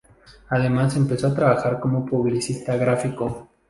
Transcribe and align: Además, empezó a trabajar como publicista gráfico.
Además, 0.49 0.95
empezó 0.95 1.27
a 1.27 1.35
trabajar 1.35 1.79
como 1.79 2.07
publicista 2.07 2.75
gráfico. 2.75 3.51